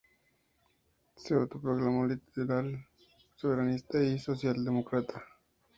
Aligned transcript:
Se 1.15 1.35
autoproclamó 1.35 2.07
liberal, 2.07 2.87
soberanista 3.37 4.01
y 4.01 4.17
socialdemócrata. 4.17 5.23